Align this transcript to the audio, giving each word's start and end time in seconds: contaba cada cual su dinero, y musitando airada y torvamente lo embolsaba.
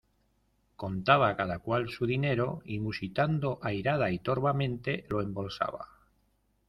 contaba 0.77 1.37
cada 1.37 1.59
cual 1.59 1.87
su 1.91 2.07
dinero, 2.07 2.63
y 2.65 2.79
musitando 2.79 3.59
airada 3.61 4.09
y 4.09 4.17
torvamente 4.17 5.05
lo 5.09 5.21
embolsaba. 5.21 5.89